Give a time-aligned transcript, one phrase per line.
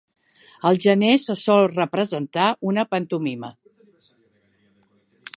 [0.67, 3.51] Al gener se sol representar una pantomima.